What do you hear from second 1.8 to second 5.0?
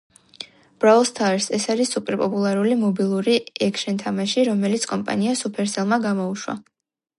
სუპერპოპულარული მობილური "ექშენ-თამაში", რომელიც